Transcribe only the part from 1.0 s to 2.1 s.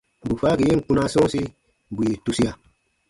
sɔ̃ɔsi, bù